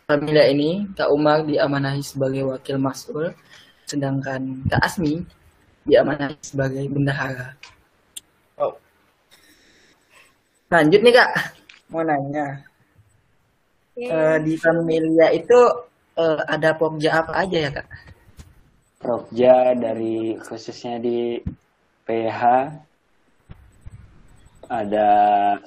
familia 0.06 0.46
ini 0.50 0.86
Kak 0.94 1.10
Umar 1.10 1.42
diamanahi 1.42 2.06
sebagai 2.06 2.46
wakil 2.46 2.78
mas'ul, 2.78 3.34
sedangkan 3.90 4.62
Kak 4.70 4.82
Asmi 4.82 5.26
diamanahi 5.86 6.38
sebagai 6.46 6.86
bendahara. 6.86 7.58
Oh. 8.62 8.78
Lanjut 10.70 11.02
nih 11.02 11.14
Kak, 11.18 11.32
mau 11.90 12.06
nanya. 12.06 12.62
Eh, 13.98 14.38
di 14.46 14.54
familia 14.62 15.34
itu 15.34 15.60
eh, 16.18 16.42
ada 16.46 16.78
pokja 16.78 17.26
apa 17.26 17.42
aja 17.42 17.58
ya 17.58 17.72
Kak? 17.74 17.88
Prokja 19.02 19.74
dari 19.74 20.38
khususnya 20.38 21.02
di 21.02 21.42
PH 22.06 22.42
ada 24.72 25.10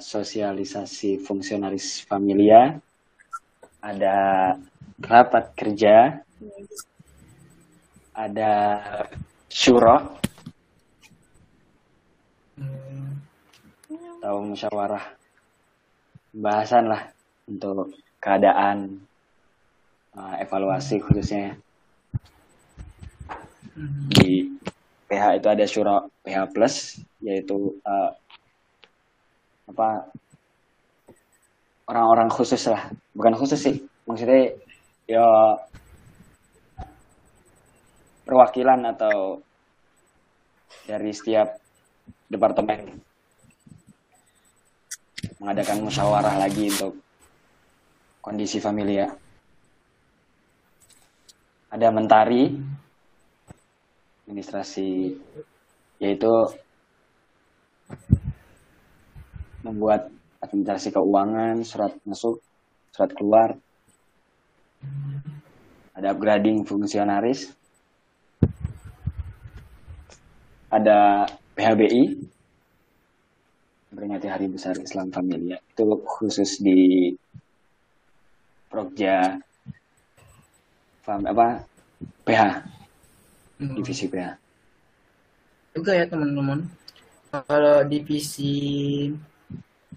sosialisasi 0.01 1.21
fungsionaris 1.21 2.01
familia, 2.09 2.73
ada 3.77 4.17
rapat 4.97 5.53
kerja, 5.53 6.25
ada 8.17 8.51
syuro. 9.45 10.17
Atau 14.17 14.41
musyawarah. 14.41 15.05
Bahasan 16.33 16.89
lah 16.89 17.05
untuk 17.45 17.93
keadaan 18.17 19.05
uh, 20.17 20.35
evaluasi 20.41 20.97
khususnya. 20.97 21.53
Di 24.17 24.49
PH 25.05 25.37
itu 25.37 25.47
ada 25.47 25.65
syuro 25.69 26.09
PH 26.25 26.49
plus 26.49 27.05
yaitu 27.21 27.77
uh, 27.85 28.09
apa 29.65 30.09
orang-orang 31.89 32.29
khusus 32.29 32.69
lah. 32.69 32.89
Bukan 33.13 33.33
khusus 33.37 33.59
sih 33.59 33.75
maksudnya 34.05 34.53
ya 35.09 35.25
perwakilan 38.25 38.89
atau 38.93 39.41
dari 40.85 41.13
setiap 41.13 41.57
departemen. 42.29 43.01
Mengadakan 45.41 45.85
musyawarah 45.85 46.41
lagi 46.41 46.73
untuk 46.73 46.97
kondisi 48.25 48.57
familia 48.57 49.05
ada 51.75 51.91
mentari 51.91 52.55
administrasi 54.25 55.11
yaitu 55.99 56.31
membuat 59.65 60.13
administrasi 60.45 60.93
keuangan, 60.93 61.65
surat 61.65 61.97
masuk, 62.05 62.37
surat 62.93 63.09
keluar, 63.17 63.57
ada 65.97 66.13
upgrading 66.13 66.61
fungsionaris, 66.69 67.49
ada 70.69 71.25
PHBI, 71.57 72.03
peringati 73.89 74.27
Hari 74.29 74.47
Besar 74.53 74.77
Islam 74.77 75.09
Familia, 75.09 75.57
itu 75.57 75.85
khusus 76.05 76.61
di 76.61 77.09
Prokja, 78.69 79.39
fam, 81.01 81.25
apa 81.25 81.63
PH, 82.27 82.43
Hmm. 83.55 83.71
divisi 83.79 84.11
PH. 84.11 84.35
juga 85.71 85.91
ya 85.95 86.03
teman-teman. 86.07 86.67
Kalau 87.31 87.83
divisi 87.87 89.07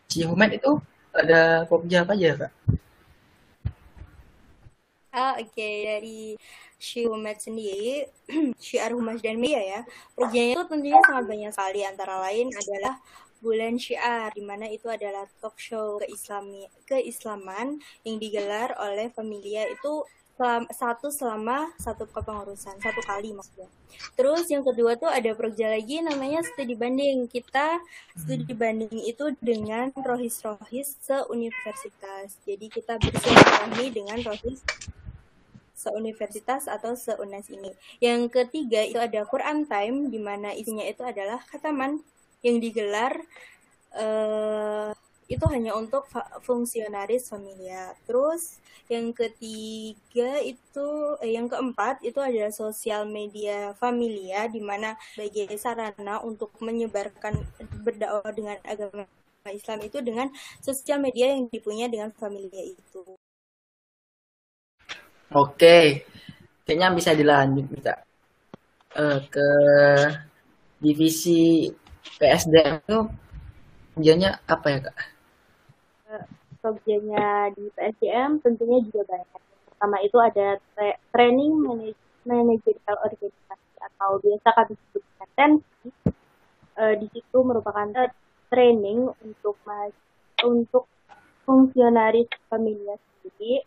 Cihumet 0.06 0.62
itu 0.62 0.78
ada 1.10 1.66
pokja 1.66 2.06
apa 2.06 2.14
aja 2.14 2.46
kak? 2.46 2.52
Ah, 5.10 5.34
oke 5.40 5.68
dari 5.82 6.38
Syiumet 6.78 7.42
sendiri, 7.42 8.06
Syiar 8.62 8.94
Humas 8.94 9.18
dan 9.18 9.34
Media 9.42 9.58
ya. 9.58 9.80
Proyeknya 10.14 10.54
itu 10.54 10.64
tentunya 10.70 11.00
sangat 11.02 11.24
banyak 11.26 11.50
sekali 11.50 11.80
antara 11.82 12.22
lain 12.22 12.54
adalah 12.54 12.94
Bulan 13.38 13.78
Syiar, 13.78 14.30
di 14.34 14.42
mana 14.42 14.66
itu 14.66 14.86
adalah 14.90 15.26
talk 15.42 15.58
show 15.58 15.98
keislami, 16.02 16.70
keislaman 16.86 17.78
yang 18.06 18.18
digelar 18.18 18.74
oleh 18.78 19.10
Familia 19.14 19.66
itu 19.66 20.06
selam- 20.38 20.70
satu 20.70 21.10
selama 21.10 21.66
satu 21.82 22.06
kepengurusan, 22.06 22.78
satu 22.78 23.02
kali 23.02 23.34
maksudnya. 23.34 23.66
Terus 24.14 24.46
yang 24.46 24.62
kedua 24.62 24.94
tuh 24.94 25.10
ada 25.10 25.34
proja 25.34 25.74
lagi 25.74 25.98
namanya 25.98 26.46
studi 26.46 26.78
banding. 26.78 27.26
Kita 27.26 27.82
studi 28.14 28.54
banding 28.54 29.02
itu 29.02 29.34
dengan 29.42 29.90
rohis-rohis 29.90 30.94
seuniversitas. 31.02 32.38
Jadi 32.46 32.70
kita 32.70 33.02
bersilaturahmi 33.02 33.86
dengan 33.90 34.22
rohis 34.22 34.62
seuniversitas 35.74 36.70
atau 36.70 36.94
seunas 36.94 37.50
ini. 37.50 37.74
Yang 37.98 38.30
ketiga 38.34 38.82
itu 38.86 38.98
ada 38.98 39.26
Quran 39.26 39.66
Time 39.66 40.10
di 40.10 40.22
mana 40.22 40.54
isinya 40.54 40.86
itu 40.86 41.02
adalah 41.02 41.42
khataman 41.50 41.98
yang 42.42 42.62
digelar 42.62 43.18
eh, 43.94 44.90
itu 45.28 45.44
hanya 45.52 45.76
untuk 45.76 46.08
fungsionaris 46.42 47.28
familia. 47.28 47.92
Terus 48.08 48.56
yang 48.88 49.12
ketiga 49.12 50.40
itu 50.40 50.88
eh, 51.20 51.36
yang 51.36 51.52
keempat 51.52 52.00
itu 52.00 52.16
adalah 52.16 52.48
sosial 52.48 53.04
media 53.04 53.76
familia 53.76 54.48
di 54.48 54.64
mana 54.64 54.96
sebagai 55.12 55.60
sarana 55.60 56.24
untuk 56.24 56.48
menyebarkan 56.64 57.36
berdakwah 57.84 58.32
dengan 58.32 58.56
agama 58.64 59.04
Islam 59.52 59.84
itu 59.84 60.00
dengan 60.00 60.32
sosial 60.64 61.04
media 61.04 61.36
yang 61.36 61.52
dipunya 61.52 61.92
dengan 61.92 62.08
familia 62.16 62.64
itu. 62.64 63.04
Oke, 65.28 66.08
kayaknya 66.64 66.88
bisa 66.96 67.12
dilanjut 67.12 67.68
kak 67.84 68.00
uh, 68.96 69.20
ke 69.28 69.48
divisi 70.80 71.68
PSDM 72.16 72.80
itu 72.80 72.98
kerjanya 73.92 74.40
apa 74.48 74.66
ya 74.72 74.78
kak? 74.88 75.17
Kerjanya 76.58 77.54
di 77.54 77.70
PSDM 77.74 78.42
tentunya 78.42 78.78
juga 78.86 79.14
banyak. 79.14 79.42
Pertama 79.70 79.96
itu 80.02 80.18
ada 80.18 80.58
tra 80.74 80.90
training 81.14 81.54
manajerial 82.26 82.96
organisasi 83.06 83.76
atau 83.78 84.18
biasa 84.18 84.48
kami 84.52 84.74
sebut 84.74 85.02
tensi. 85.38 85.88
Uh, 86.78 86.94
di 86.94 87.06
situ 87.10 87.38
merupakan 87.42 87.90
training 88.50 89.10
untuk 89.22 89.58
untuk 90.46 90.86
fungsionaris 91.42 92.30
familia 92.46 92.98
sendiri. 92.98 93.66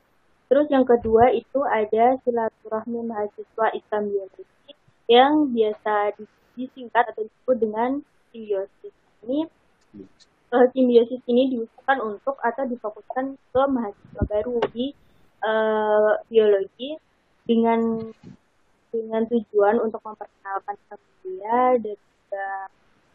Terus 0.52 0.68
yang 0.68 0.84
kedua 0.84 1.32
itu 1.32 1.64
ada 1.64 2.20
silaturahmi 2.24 3.08
mahasiswa 3.08 3.68
Islam 3.72 4.12
biologi 4.12 4.44
yang 5.08 5.52
biasa 5.52 6.16
disingkat 6.56 7.12
atau 7.16 7.24
disebut 7.24 7.58
dengan 7.60 7.92
simbiosis. 8.32 8.96
Ini 9.24 9.48
uh, 10.52 10.68
simbiosis 10.76 11.24
ini 11.26 11.52
diusahakan 11.56 12.16
untuk 12.16 12.36
atau 12.44 12.64
difokuskan 12.68 13.36
ke 13.40 13.62
mahasiswa 13.72 14.24
baru 14.28 14.60
di 14.76 14.92
uh, 15.42 16.20
biologi 16.28 17.00
dengan 17.48 18.12
dengan 18.92 19.24
tujuan 19.32 19.80
untuk 19.80 20.04
memperkenalkan 20.04 20.76
familia 20.92 21.80
dan 21.80 21.96
juga 21.96 22.48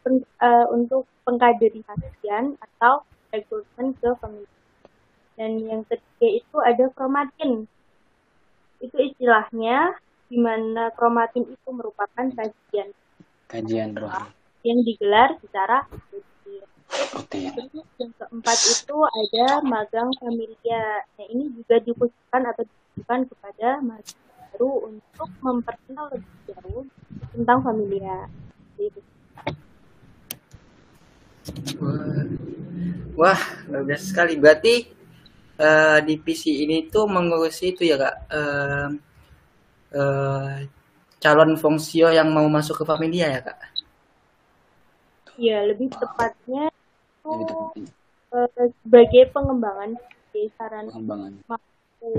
pen, 0.02 0.14
uh, 0.40 0.66
untuk 0.72 1.04
pengkaderisasian 1.28 2.56
atau 2.56 3.04
rekrutmen 3.30 3.92
ke 4.00 4.10
familia. 4.16 4.56
Dan 5.36 5.60
yang 5.60 5.84
ketiga 5.84 6.28
itu 6.40 6.56
ada 6.64 6.88
kromatin. 6.96 7.68
Itu 8.80 8.96
istilahnya 8.96 10.00
di 10.32 10.40
mana 10.40 10.90
kromatin 10.96 11.44
itu 11.44 11.68
merupakan 11.70 12.26
kajian 12.26 12.90
kajian 13.46 13.94
roh 13.94 14.10
yang 14.66 14.82
digelar 14.82 15.38
secara 15.38 15.86
rutin. 16.90 17.52
Yang 17.96 18.12
keempat 18.20 18.58
itu 18.58 18.96
ada 19.02 19.46
magang 19.64 20.10
familia. 20.20 21.02
Nah 21.16 21.26
ini 21.28 21.50
juga 21.54 21.76
dikhususkan 21.82 22.42
atau 22.52 22.62
ditujukan 22.64 23.20
kepada 23.32 23.68
mahasiswa 23.82 24.24
baru 24.56 24.72
untuk 24.88 25.28
memperkenal 25.44 26.06
lebih 26.16 26.34
jauh 26.48 26.84
tentang 27.36 27.58
familia. 27.60 28.16
Gitu. 28.80 29.00
Wah, 31.78 32.24
wah 33.16 33.40
luar 33.68 33.82
biasa 33.84 34.04
sekali. 34.12 34.34
Berarti 34.40 34.74
uh, 35.60 35.98
di 36.00 36.14
PC 36.16 36.64
ini 36.64 36.88
tuh 36.88 37.04
mengurusi 37.08 37.76
itu 37.76 37.84
ya 37.84 37.96
kak. 38.00 38.16
Uh, 38.32 38.88
uh, 39.96 40.54
calon 41.20 41.56
fungsio 41.56 42.12
yang 42.12 42.28
mau 42.30 42.44
masuk 42.48 42.80
ke 42.80 42.84
familia 42.84 43.26
ya 43.28 43.40
kak? 43.44 43.58
Iya 45.36 45.68
lebih 45.68 45.92
tepatnya 45.92 46.72
itu 47.34 47.56
uh, 48.32 48.68
sebagai 48.82 49.30
pengembangan 49.34 49.98
saran 50.60 50.92
pengembangan. 50.92 51.32
mampu 51.48 52.12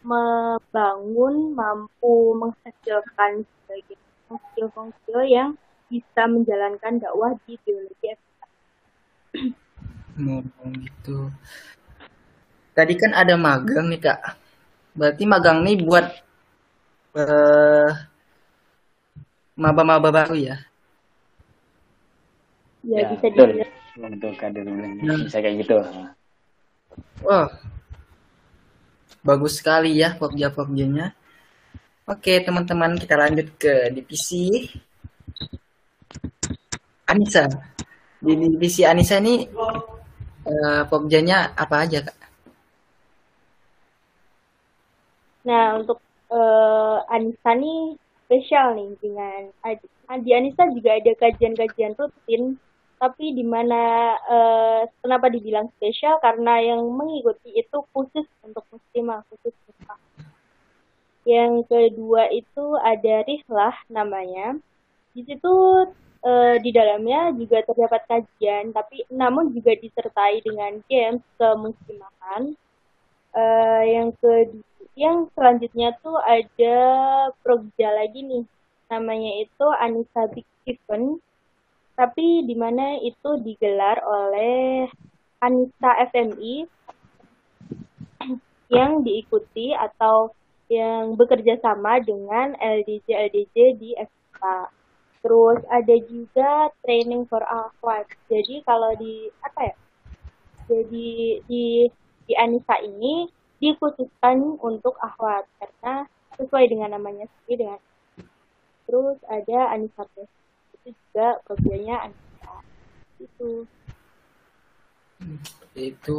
membangun 0.00 1.52
mampu 1.52 2.14
menghasilkan 2.32 3.44
sebagai 3.44 3.96
fungsio-fungsio 4.24 5.20
yang 5.28 5.52
bisa 5.92 6.24
menjalankan 6.28 7.00
dakwah 7.00 7.36
di 7.44 7.60
biologi 7.64 8.16
Oh, 10.18 10.42
gitu. 10.74 11.30
Tadi 12.74 12.94
kan 12.98 13.14
ada 13.14 13.38
magang 13.38 13.86
nih 13.86 14.02
kak. 14.02 14.34
Berarti 14.98 15.22
magang 15.30 15.62
nih 15.62 15.78
buat 15.78 16.10
uh, 17.14 17.90
maba-maba 19.54 20.10
baru 20.10 20.34
ya? 20.34 20.58
Ya, 22.82 23.06
ya 23.06 23.14
bisa 23.14 23.26
dilihat. 23.30 23.77
Untuk 23.98 24.30
kader 24.38 24.62
nah. 24.62 25.18
bisa 25.26 25.42
kayak 25.42 25.66
gitu. 25.66 25.74
Wah, 27.26 27.50
bagus 29.26 29.58
sekali 29.58 29.98
ya 29.98 30.14
pokja-pokjanya. 30.14 31.10
Oke 32.08 32.40
teman-teman 32.40 32.94
kita 32.96 33.18
lanjut 33.18 33.58
ke 33.58 33.90
divisi 33.90 34.70
Anissa. 37.10 37.50
Di 38.22 38.32
divisi 38.38 38.86
Anissa 38.86 39.18
ini 39.18 39.44
uh, 40.46 40.82
pokjanya 40.86 41.58
apa 41.58 41.76
aja 41.82 41.98
kak? 42.06 42.18
Nah 45.42 45.74
untuk 45.74 45.98
uh, 46.30 47.02
Anissa 47.10 47.52
nih 47.58 47.98
spesial 48.24 48.78
nih 48.78 48.88
dengan 49.02 49.42
di 50.22 50.30
Anissa 50.32 50.64
juga 50.70 50.96
ada 50.96 51.12
kajian-kajian 51.18 51.98
rutin 51.98 52.56
tapi 52.98 53.32
di 53.32 53.46
mana 53.46 54.14
uh, 54.26 54.82
kenapa 55.02 55.30
dibilang 55.30 55.70
spesial? 55.78 56.18
Karena 56.18 56.58
yang 56.58 56.82
mengikuti 56.90 57.54
itu 57.54 57.78
khusus 57.94 58.26
untuk 58.42 58.66
muslimah 58.74 59.22
khusus 59.30 59.54
muslimah. 59.66 60.00
Yang 61.22 61.54
kedua 61.70 62.22
itu 62.34 62.64
ada 62.82 63.14
rihlah 63.24 63.76
namanya. 63.88 64.58
Di 65.14 65.22
situ 65.22 65.54
uh, 66.26 66.56
di 66.58 66.70
dalamnya 66.74 67.30
juga 67.38 67.62
terdapat 67.62 68.02
kajian 68.10 68.74
tapi 68.74 69.06
namun 69.08 69.54
juga 69.54 69.78
disertai 69.78 70.42
dengan 70.42 70.82
games 70.90 71.22
kemuslimahan. 71.38 72.58
Uh, 73.32 73.82
yang 73.86 74.10
kedua 74.18 74.66
yang 74.98 75.30
selanjutnya 75.30 75.94
tuh 76.02 76.18
ada 76.18 76.76
progja 77.46 77.88
lagi 77.94 78.26
nih. 78.26 78.44
Namanya 78.90 79.46
itu 79.46 79.66
Anissa 79.78 80.26
Big 80.34 80.48
Event 80.66 81.22
tapi 81.98 82.46
di 82.46 82.54
mana 82.54 82.94
itu 83.02 83.42
digelar 83.42 83.98
oleh 84.06 84.86
Anissa 85.42 85.98
FMI 86.14 86.62
yang 88.70 89.02
diikuti 89.02 89.74
atau 89.74 90.30
yang 90.70 91.18
bekerja 91.18 91.58
sama 91.58 91.98
dengan 91.98 92.54
LDJ-LDJ 92.54 93.56
di 93.82 93.98
FK. 93.98 94.42
Terus 95.26 95.58
ada 95.66 95.96
juga 96.06 96.70
training 96.86 97.26
for 97.26 97.42
akhwat. 97.42 98.06
Jadi 98.30 98.62
kalau 98.62 98.94
di 98.94 99.26
apa 99.42 99.74
ya? 99.74 99.76
Jadi 100.70 101.42
di 101.50 101.90
di 102.30 102.34
Anissa 102.38 102.78
ini 102.78 103.26
dikhususkan 103.58 104.62
untuk 104.62 104.94
akhwat 105.02 105.50
karena 105.58 106.06
sesuai 106.38 106.70
dengan 106.70 106.94
namanya 106.94 107.26
sendiri 107.26 107.66
dengan 107.66 107.80
terus 108.86 109.18
ada 109.26 109.74
Anissa 109.74 110.06
itu 110.88 110.96
juga 111.12 111.28
bagiannya 111.44 111.96
Anissa 112.08 112.52
itu 113.20 113.50
itu 115.76 116.18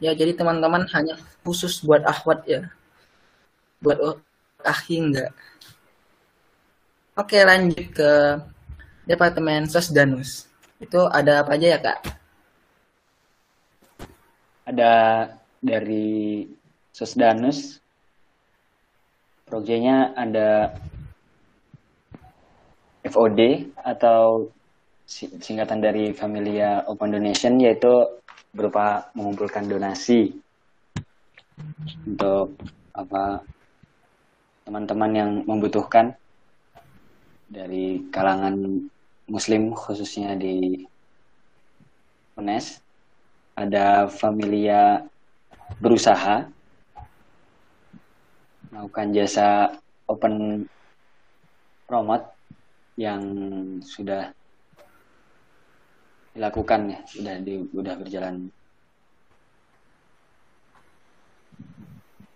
ya 0.00 0.16
jadi 0.16 0.32
teman-teman 0.32 0.88
hanya 0.94 1.20
khusus 1.44 1.82
buat 1.84 2.02
akhwat 2.06 2.46
ya. 2.48 2.72
Buat 3.84 4.24
akhi 4.64 4.96
enggak. 4.98 5.30
Oke 7.18 7.38
lanjut 7.42 7.86
ke 7.94 8.10
departemen 9.06 9.66
sosdanus 9.66 10.48
itu 10.78 11.00
ada 11.10 11.42
apa 11.42 11.58
aja 11.58 11.66
ya 11.74 11.78
kak? 11.82 11.98
Ada 14.62 14.92
dari 15.58 16.46
Sosdanus. 16.94 17.82
Proyeknya 19.48 20.12
ada 20.12 20.76
FOD 23.08 23.72
atau 23.80 24.48
singkatan 25.40 25.80
dari 25.80 26.12
Familia 26.12 26.84
Open 26.84 27.10
Donation 27.10 27.56
yaitu 27.56 27.90
berupa 28.52 29.08
mengumpulkan 29.16 29.64
donasi 29.64 30.36
untuk 32.04 32.54
apa 32.92 33.40
teman-teman 34.68 35.12
yang 35.16 35.30
membutuhkan 35.48 36.12
dari 37.48 38.04
kalangan 38.12 38.84
muslim 39.24 39.72
khususnya 39.72 40.36
di 40.36 40.84
UNES. 42.36 42.84
Ada 43.58 44.06
Familia 44.06 45.02
berusaha 45.82 46.46
melakukan 48.70 49.08
jasa 49.10 49.74
open 50.06 50.62
promote 51.88 52.37
yang 52.98 53.22
sudah 53.78 54.34
dilakukan 56.34 56.90
ya 56.90 57.00
sudah 57.06 57.34
di 57.38 57.62
sudah 57.70 57.94
berjalan 57.94 58.50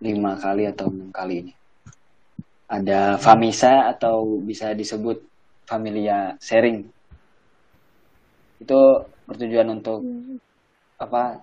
lima 0.02 0.34
kali 0.34 0.66
atau 0.66 0.90
enam 0.90 1.10
kali 1.14 1.46
ini. 1.46 1.52
Ada 2.66 3.18
famisa 3.18 3.90
atau 3.90 4.42
bisa 4.42 4.74
disebut 4.74 5.22
familia 5.66 6.34
sharing. 6.42 6.82
Itu 8.58 9.06
bertujuan 9.26 9.70
untuk 9.70 10.02
apa 10.98 11.38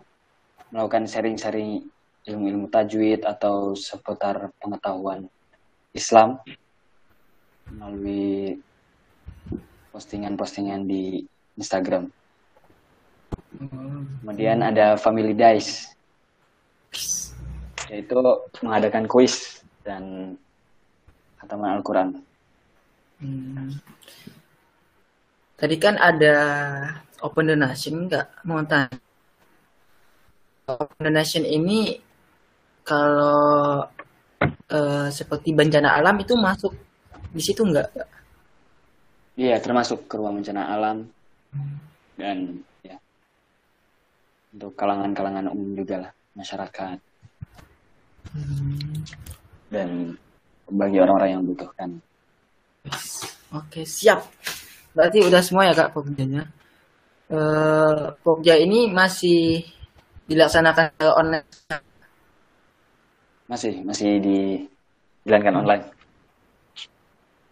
melakukan 0.72 1.08
sharing-sharing 1.08 1.88
ilmu-ilmu 2.28 2.68
tajwid 2.68 3.24
atau 3.24 3.74
seputar 3.74 4.52
pengetahuan 4.60 5.26
Islam 5.96 6.38
melalui 7.72 8.60
postingan-postingan 9.92 10.86
di 10.86 11.24
Instagram. 11.60 12.10
Kemudian 14.22 14.62
ada 14.62 14.96
Family 14.96 15.34
Dice, 15.34 15.92
yaitu 17.90 18.18
mengadakan 18.62 19.10
kuis 19.10 19.66
dan 19.82 20.36
khataman 21.42 21.82
Al-Quran. 21.82 22.10
Hmm. 23.20 23.74
Tadi 25.60 25.76
kan 25.76 26.00
ada 26.00 26.36
open 27.20 27.52
donation 27.52 28.08
nggak? 28.08 28.48
Mau 28.48 28.64
tanya. 28.64 28.96
Open 30.70 31.02
donation 31.04 31.44
ini 31.44 32.00
kalau 32.86 33.84
eh, 34.70 35.10
seperti 35.12 35.52
bencana 35.52 35.98
alam 36.00 36.16
itu 36.22 36.38
masuk 36.38 36.72
di 37.34 37.42
situ 37.44 37.66
nggak? 37.66 38.19
Iya, 39.40 39.56
termasuk 39.64 40.12
ke 40.12 40.20
ruang 40.20 40.44
bencana 40.44 40.68
alam 40.68 41.08
dan 42.20 42.60
ya 42.84 43.00
untuk 44.52 44.76
kalangan-kalangan 44.76 45.48
umum 45.48 45.80
juga 45.80 45.96
lah, 46.04 46.12
masyarakat 46.36 47.00
dan 49.72 50.20
bagi 50.68 51.00
orang-orang 51.00 51.30
yang 51.32 51.42
membutuhkan. 51.48 52.04
Oke, 53.56 53.88
siap. 53.88 54.28
Berarti 54.92 55.24
udah 55.24 55.40
semua 55.40 55.72
ya 55.72 55.74
Kak 55.74 55.96
Pogjanya. 55.96 56.44
Eh, 57.32 58.60
ini 58.60 58.92
masih 58.92 59.64
dilaksanakan 60.28 61.00
online. 61.16 61.48
Masih 63.48 63.88
masih 63.88 64.20
dijalankan 64.20 65.64
online. 65.64 65.99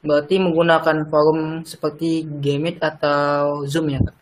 Berarti 0.06 0.38
menggunakan 0.38 1.10
forum 1.10 1.66
seperti 1.66 2.24
Gameit 2.24 2.78
atau 2.80 3.66
Zoom 3.66 3.90
ya 3.92 4.00
Kak? 4.02 4.18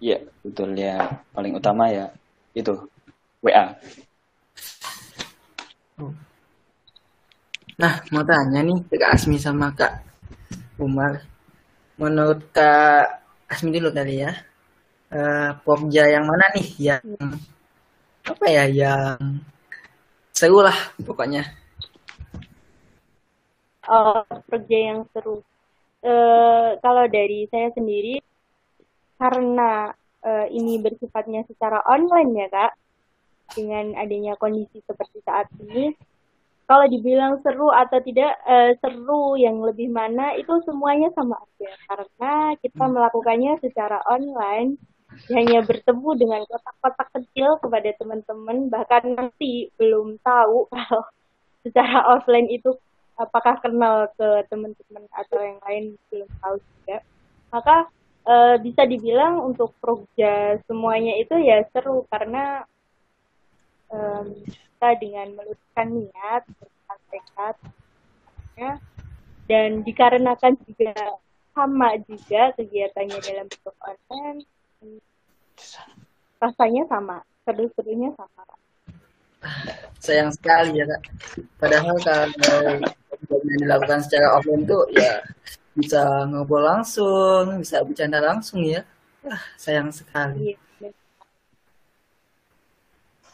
Iya, 0.00 0.18
betul 0.40 0.72
ya. 0.74 1.20
Paling 1.36 1.52
utama 1.60 1.92
ya 1.92 2.08
itu 2.56 2.72
WA. 3.44 3.76
Nah, 7.80 7.94
mau 8.12 8.24
tanya 8.24 8.60
nih 8.60 8.76
ke 8.88 8.96
Kak 9.00 9.16
Asmi 9.16 9.36
sama 9.40 9.72
Kak 9.72 10.04
Umar. 10.80 11.24
Menurut 12.00 12.48
Kak 12.52 13.24
Asmi 13.48 13.72
dulu 13.72 13.92
tadi 13.92 14.24
ya. 14.24 14.32
Eh, 15.10 15.50
Pogja 15.64 16.06
yang 16.06 16.24
mana 16.28 16.46
nih 16.54 16.68
yang 16.78 17.02
apa 18.22 18.46
ya 18.46 18.64
yang 18.68 19.16
seru 20.32 20.60
lah 20.60 20.76
pokoknya. 21.00 21.44
Oh, 23.90 24.22
kerja 24.46 24.78
yang 24.94 25.00
seru. 25.10 25.42
Eh, 26.00 26.68
kalau 26.78 27.04
dari 27.10 27.50
saya 27.50 27.74
sendiri, 27.74 28.22
karena 29.18 29.90
eh, 30.22 30.46
ini 30.54 30.78
bersifatnya 30.78 31.42
secara 31.50 31.82
online 31.90 32.30
ya 32.38 32.48
kak, 32.48 32.72
dengan 33.58 33.98
adanya 33.98 34.38
kondisi 34.38 34.78
seperti 34.86 35.18
saat 35.26 35.50
ini, 35.58 35.90
kalau 36.70 36.86
dibilang 36.86 37.42
seru 37.42 37.74
atau 37.74 37.98
tidak 37.98 38.30
eh, 38.46 38.78
seru 38.78 39.34
yang 39.34 39.58
lebih 39.58 39.90
mana 39.90 40.38
itu 40.38 40.54
semuanya 40.62 41.10
sama 41.18 41.42
aja 41.42 41.74
karena 41.90 42.54
kita 42.62 42.84
melakukannya 42.86 43.58
secara 43.58 43.98
online 44.06 44.78
hanya 45.34 45.66
bertemu 45.66 46.10
dengan 46.14 46.46
kotak-kotak 46.46 47.08
kecil 47.18 47.58
kepada 47.58 47.90
teman-teman 47.98 48.70
bahkan 48.70 49.02
nanti 49.18 49.74
belum 49.74 50.22
tahu 50.22 50.64
kalau 50.70 51.02
secara 51.66 52.06
offline 52.14 52.46
itu 52.46 52.70
apakah 53.20 53.60
kenal 53.60 54.08
ke 54.16 54.28
teman-teman 54.48 55.04
atau 55.12 55.38
yang 55.38 55.60
lain 55.68 55.84
belum 56.08 56.28
tahu 56.40 56.56
juga 56.56 56.96
maka 57.52 57.76
eh, 58.24 58.56
bisa 58.64 58.82
dibilang 58.88 59.44
untuk 59.44 59.76
proja 59.76 60.56
semuanya 60.64 61.20
itu 61.20 61.36
ya 61.36 61.60
seru 61.68 62.08
karena 62.08 62.64
em, 63.92 64.40
kita 64.48 64.96
dengan 64.96 65.28
meluruskan 65.36 65.88
niat 65.92 66.42
tekad 67.10 67.56
ya, 68.56 68.72
dan 69.50 69.82
dikarenakan 69.84 70.56
juga 70.64 70.94
sama 71.52 71.98
juga 72.06 72.54
kegiatannya 72.56 73.18
dalam 73.20 73.46
bentuk 73.50 73.76
online 73.82 74.40
rasanya 76.40 76.88
sama 76.88 77.20
seru-serunya 77.44 78.14
sama 78.16 78.42
Sayang 80.00 80.32
sekali 80.36 80.80
ya 80.80 80.84
Kak. 80.84 81.02
Padahal 81.56 81.96
kalau 82.00 82.28
yang 83.30 83.60
dilakukan 83.62 84.02
secara 84.02 84.34
offline 84.34 84.66
tuh 84.66 84.82
ya 84.90 85.22
bisa 85.78 86.26
ngobrol 86.26 86.66
langsung, 86.66 87.62
bisa 87.62 87.78
bercanda 87.86 88.18
langsung 88.18 88.60
ya. 88.66 88.82
Ah, 89.22 89.40
sayang 89.54 89.92
sekali. 89.94 90.56
Iya. 90.82 90.90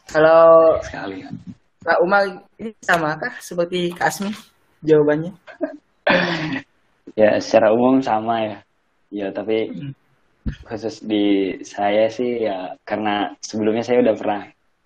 Kalau 0.07 0.77
Sekali. 0.85 1.25
Kak 1.87 1.99
Umar 2.03 2.27
ini 2.59 2.75
sama 2.83 3.15
kah 3.15 3.35
seperti 3.39 3.95
Kak 3.95 4.11
Asmi 4.11 4.31
jawabannya? 4.85 5.33
Ya, 7.17 7.41
secara 7.41 7.73
umum 7.73 8.05
sama 8.05 8.45
ya. 8.45 8.59
Ya, 9.09 9.27
tapi 9.33 9.73
Hmm. 9.73 9.97
khusus 10.69 11.01
di 11.01 11.57
saya 11.65 12.13
sih 12.13 12.45
ya 12.45 12.77
karena 12.85 13.33
sebelumnya 13.41 13.81
saya 13.81 14.05
udah 14.05 14.15
pernah 14.15 14.43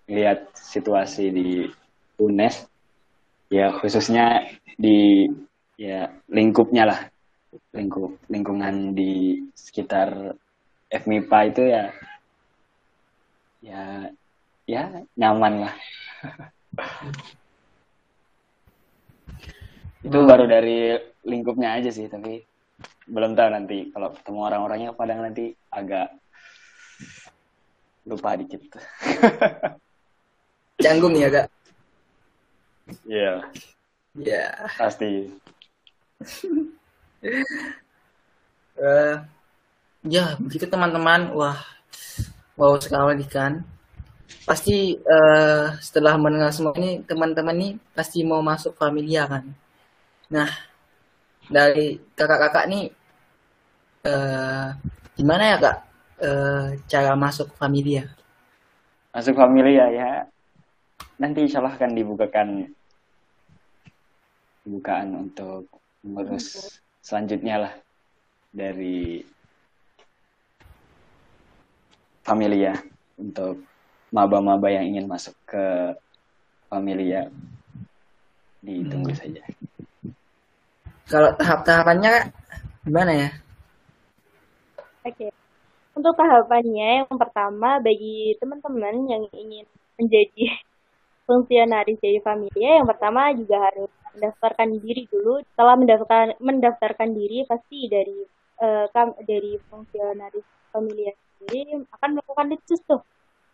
lihat 0.07 0.47
situasi 0.55 1.27
di 1.27 1.67
UNES 2.17 2.70
ya 3.51 3.75
khususnya 3.75 4.47
di 4.79 5.27
ya 5.75 6.07
lingkupnya 6.31 6.87
lah. 6.87 6.99
Lingkup 7.75 8.15
lingkungan 8.31 8.95
di 8.95 9.43
sekitar 9.51 10.39
FMIPA 10.87 11.39
itu 11.51 11.61
ya 11.67 11.83
ya 13.59 14.07
ya 14.63 14.83
nyaman 15.19 15.67
lah. 15.67 15.75
Itu 20.01 20.17
baru 20.25 20.49
dari 20.49 20.97
lingkupnya 21.27 21.77
aja 21.77 21.93
sih 21.93 22.09
tapi 22.09 22.41
belum 23.05 23.37
tahu 23.37 23.49
nanti 23.53 23.93
kalau 23.93 24.09
ketemu 24.17 24.39
orang-orangnya 24.49 24.89
kadang 24.97 25.21
nanti 25.21 25.53
agak 25.69 26.09
lupa 28.09 28.33
dikit. 28.39 28.65
Canggung 30.83 31.13
ya 31.13 31.29
Kak? 31.29 31.60
Iya 33.05 33.53
Ya. 34.15 34.67
pasti 34.77 35.05
Eh, 38.81 39.15
ya 40.15 40.25
begitu 40.43 40.65
teman-teman. 40.73 41.21
Wah, 41.39 41.59
wow 42.59 42.73
sekali 42.85 43.25
kan. 43.35 43.53
Pasti 44.47 44.77
eh, 44.97 45.65
setelah 45.87 46.15
mendengar 46.23 46.51
semua 46.55 46.73
ini 46.81 46.91
teman-teman 47.09 47.55
nih 47.61 47.71
pasti 47.97 48.19
mau 48.29 48.41
masuk 48.51 48.73
familia 48.81 49.23
kan. 49.33 49.45
Nah, 50.35 50.49
dari 51.51 51.99
kakak-kakak 52.17 52.65
nih 52.71 52.83
eh, 54.05 54.67
gimana 55.17 55.43
ya 55.51 55.57
kak 55.63 55.75
eh, 56.25 56.65
cara 56.91 57.11
masuk 57.17 57.47
familia? 57.59 58.03
masuk 59.13 59.35
familia 59.41 59.85
ya 59.97 60.30
nanti 61.21 61.45
insya 61.45 61.61
Allah 61.61 61.77
akan 61.77 61.93
dibukakan 61.93 62.65
bukaan 64.65 65.29
untuk 65.29 65.69
mengurus 66.01 66.81
selanjutnya 67.05 67.69
lah 67.69 67.73
dari 68.49 69.21
familia 72.25 72.73
untuk 73.21 73.61
maba-maba 74.09 74.73
yang 74.73 74.97
ingin 74.97 75.05
masuk 75.05 75.37
ke 75.45 75.93
familia 76.65 77.29
ditunggu 78.65 79.13
saja 79.13 79.45
Kalau 81.05 81.37
tahap-tahapannya 81.37 82.09
kak 82.09 82.25
gimana 82.87 83.11
ya? 83.13 83.29
Oke. 85.03 85.27
Untuk 85.91 86.15
tahapannya, 86.15 87.03
yang 87.03 87.17
pertama 87.19 87.83
bagi 87.83 88.39
teman-teman 88.39 88.95
yang 89.11 89.23
ingin 89.35 89.67
menjadi 89.99 90.55
fungsionaris 91.25 91.99
dari 92.01 92.19
familia, 92.19 92.81
yang 92.81 92.87
pertama 92.89 93.31
juga 93.37 93.57
harus 93.71 93.91
mendaftarkan 94.15 94.69
diri 94.81 95.07
dulu. 95.07 95.39
Setelah 95.53 95.75
mendaftarkan 95.79 96.29
mendaftarkan 96.41 97.09
diri, 97.15 97.47
pasti 97.47 97.87
dari 97.87 98.19
kam- 98.93 99.17
dari 99.25 99.57
fungsionaris 99.69 100.45
familia 100.69 101.11
sendiri 101.41 101.81
akan 101.89 102.09
melakukan 102.17 102.47
litsus 102.53 102.81
tuh, 102.85 103.01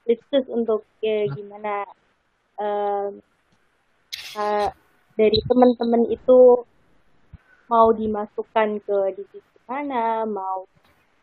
litsus 0.03 0.45
untuk 0.51 0.84
eh, 0.99 1.32
gimana 1.32 1.88
em, 2.60 3.12
eh, 4.36 4.69
dari 5.15 5.39
teman-teman 5.47 6.03
itu 6.12 6.67
mau 7.67 7.88
dimasukkan 7.91 8.69
ke 8.84 8.97
divisi 9.15 9.58
mana, 9.67 10.27
mau 10.27 10.67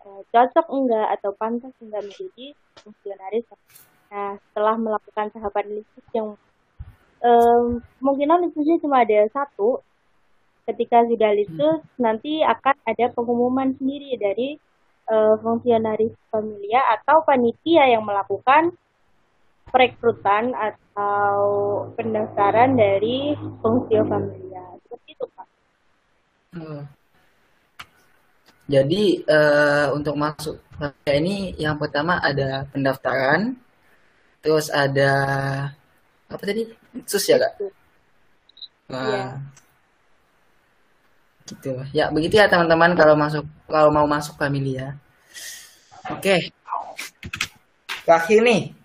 eh, 0.04 0.22
cocok 0.33 0.66
enggak 0.72 1.09
atau 1.20 1.30
pantas 1.37 1.72
enggak 1.85 2.04
menjadi 2.04 2.46
fungsionaris. 2.80 3.44
Nah, 4.14 4.38
setelah 4.38 4.79
melakukan 4.79 5.27
tahapan 5.35 5.83
listus 5.83 6.07
yang 6.14 6.38
um, 7.18 7.83
kemungkinan 7.98 8.46
listusnya 8.46 8.79
cuma 8.79 9.03
ada 9.03 9.27
satu, 9.35 9.83
ketika 10.70 11.03
sudah 11.11 11.35
listus 11.35 11.83
hmm. 11.83 11.98
nanti 11.98 12.38
akan 12.46 12.79
ada 12.87 13.11
pengumuman 13.11 13.74
sendiri 13.74 14.14
dari 14.14 14.55
uh, 15.11 15.35
fungsionaris 15.42 16.14
familia 16.31 16.79
atau 16.94 17.27
panitia 17.27 17.90
yang 17.90 18.07
melakukan 18.07 18.70
perekrutan 19.74 20.55
atau 20.55 21.42
pendaftaran 21.98 22.79
dari 22.79 23.35
fungsio 23.59 24.07
familia. 24.07 24.62
Seperti 24.87 25.09
itu, 25.11 25.27
Pak. 25.35 25.46
Hmm. 26.55 26.83
Jadi 28.64 29.27
uh, 29.27 29.90
untuk 29.92 30.14
masuk 30.14 30.62
ini 31.11 31.53
yang 31.59 31.77
pertama 31.77 32.22
ada 32.22 32.64
pendaftaran, 32.70 33.63
terus 34.44 34.68
ada 34.68 35.12
apa 36.28 36.42
tadi 36.44 36.68
sus 37.09 37.24
ya 37.24 37.40
kak? 37.40 37.52
Wah, 38.92 39.00
ya. 39.09 39.24
gitu. 41.48 41.72
Ya 41.96 42.04
begitu 42.12 42.37
ya 42.37 42.44
teman-teman 42.44 42.92
kalau 42.92 43.16
masuk 43.16 43.48
kalau 43.64 43.88
mau 43.88 44.04
masuk 44.04 44.37
familia. 44.37 45.00
Oke, 46.12 46.52
terakhir 48.04 48.44
nih 48.44 48.76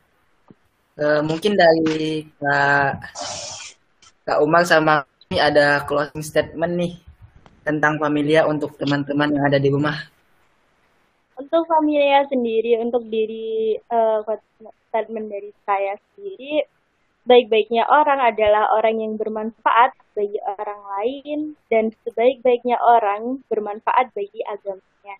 uh, 0.95 1.19
mungkin 1.27 1.59
dari 1.59 2.23
kak 2.39 3.11
kak 4.23 4.39
Umar 4.39 4.63
sama 4.63 5.03
ini 5.27 5.43
ada 5.43 5.83
closing 5.83 6.23
statement 6.23 6.73
nih 6.79 6.93
tentang 7.67 7.99
familia 7.99 8.47
untuk 8.47 8.79
teman-teman 8.79 9.35
yang 9.35 9.43
ada 9.43 9.59
di 9.59 9.67
rumah? 9.67 9.99
Untuk 11.35 11.67
familia 11.67 12.23
sendiri, 12.27 12.79
untuk 12.79 13.03
diri 13.07 13.75
uh, 13.91 14.23
statement 14.89 15.29
dari 15.29 15.53
saya 15.63 15.93
sendiri, 16.01 16.65
baik-baiknya 17.29 17.85
orang 17.85 18.19
adalah 18.25 18.73
orang 18.73 19.05
yang 19.05 19.13
bermanfaat 19.15 19.93
bagi 20.17 20.41
orang 20.41 20.81
lain 20.97 21.39
dan 21.69 21.93
sebaik-baiknya 22.03 22.81
orang 22.81 23.45
bermanfaat 23.45 24.09
bagi 24.17 24.41
agamanya. 24.49 25.15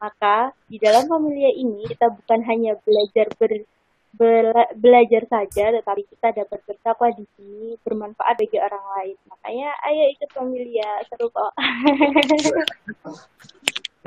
Maka 0.00 0.56
di 0.64 0.80
dalam 0.80 1.04
familia 1.04 1.52
ini 1.52 1.84
kita 1.84 2.08
bukan 2.08 2.40
hanya 2.48 2.80
belajar 2.80 3.28
ber 3.36 3.68
bela 4.10 4.66
belajar 4.74 5.22
saja, 5.30 5.70
tetapi 5.70 6.02
kita 6.10 6.42
dapat 6.42 6.58
bertakwa 6.66 7.14
di 7.14 7.22
sini 7.38 7.78
bermanfaat 7.84 8.42
bagi 8.42 8.58
orang 8.58 8.84
lain. 8.98 9.16
Makanya 9.28 9.70
ayo 9.86 10.04
ikut 10.16 10.30
familia, 10.34 10.90
seru 11.06 11.30
kok. 11.30 11.52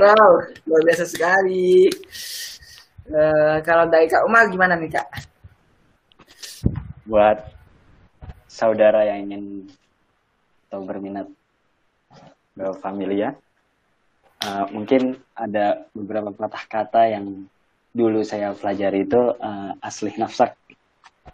wow, 0.02 0.32
luar 0.68 0.82
biasa 0.84 1.08
sekali. 1.08 1.88
Uh, 3.04 3.60
kalau 3.68 3.92
dari 3.92 4.08
Kak 4.08 4.24
Umar 4.24 4.48
gimana 4.48 4.80
nih 4.80 4.96
Kak? 4.96 5.08
Buat 7.04 7.52
saudara 8.48 9.04
yang 9.04 9.28
ingin 9.28 9.68
atau 10.72 10.88
berminat 10.88 11.28
ke 12.56 12.68
familia, 12.80 13.36
uh, 14.48 14.66
mungkin 14.72 15.20
ada 15.36 15.84
beberapa 15.92 16.32
patah 16.32 16.64
kata 16.64 17.12
yang 17.12 17.44
dulu 17.92 18.24
saya 18.24 18.56
pelajari 18.56 19.04
itu 19.04 19.20
uh, 19.20 19.76
asli 19.84 20.16
nafsak 20.16 20.56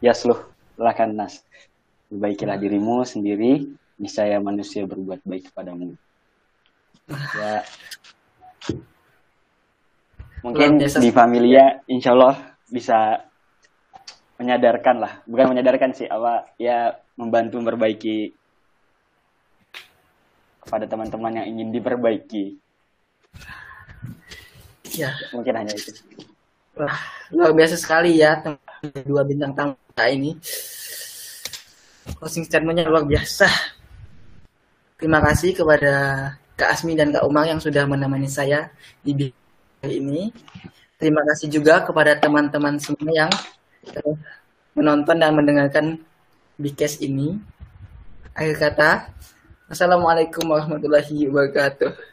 yasluh 0.02 0.42
lakan 0.74 1.22
nas. 1.22 1.46
Perbaikilah 2.10 2.58
dirimu 2.58 3.06
sendiri 3.06 3.70
niscaya 4.02 4.42
manusia 4.42 4.90
berbuat 4.90 5.22
baik 5.22 5.54
kepadamu. 5.54 5.94
Ya 7.10 7.66
mungkin 10.45 10.80
di 10.80 11.12
familia 11.12 11.84
insya 11.89 12.15
Allah 12.15 12.36
bisa 12.69 13.30
menyadarkan 14.39 14.95
lah. 15.04 15.13
Bukan 15.28 15.52
menyadarkan 15.52 15.91
sih 15.91 16.08
apa 16.08 16.56
ya 16.56 16.95
membantu 17.19 17.60
memperbaiki 17.60 18.32
kepada 20.63 20.86
teman-teman 20.88 21.43
yang 21.43 21.47
ingin 21.58 21.69
diperbaiki. 21.75 22.56
Ya. 24.95 25.12
Mungkin 25.36 25.54
hanya 25.54 25.75
itu. 25.75 25.91
Wah, 26.80 26.95
luar 27.36 27.52
biasa 27.52 27.75
sekali 27.75 28.23
ya 28.23 28.39
dua 29.04 29.28
bintang 29.28 29.52
tamu 29.52 29.75
ini. 30.08 30.39
Closing 32.15 32.47
statementnya 32.47 32.88
luar 32.88 33.04
biasa. 33.04 33.45
Terima 34.95 35.19
kasih 35.19 35.56
kepada 35.56 35.93
Kak 36.56 36.75
Asmi 36.75 36.95
dan 36.95 37.12
Kak 37.15 37.23
Umar 37.28 37.47
yang 37.47 37.60
sudah 37.60 37.88
menemani 37.88 38.28
saya 38.28 38.71
di 38.99 39.15
hari 39.80 40.04
ini. 40.04 40.22
Terima 41.00 41.24
kasih 41.24 41.48
juga 41.48 41.80
kepada 41.80 42.12
teman-teman 42.20 42.76
semua 42.76 43.08
yang 43.08 43.32
menonton 44.76 45.15
dan 45.15 45.32
mendengarkan 45.32 45.86
Bikes 46.60 47.00
ini. 47.00 47.39
Akhir 48.36 48.60
kata, 48.60 48.92
Assalamualaikum 49.72 50.44
warahmatullahi 50.52 51.32
wabarakatuh. 51.32 52.09